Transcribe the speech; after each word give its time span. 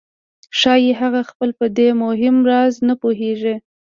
ښایي 0.59 0.91
هغه 1.01 1.21
خلک 1.31 1.53
په 1.61 1.67
دې 1.77 1.89
مهم 2.03 2.35
راز 2.49 2.73
نه 2.87 2.93
پوهېږي 3.01 3.55